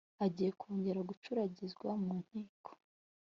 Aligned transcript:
agiye 0.25 0.51
kongera 0.59 1.01
gucuragizwa 1.09 1.89
mu 2.03 2.13
nkiko 2.23 2.71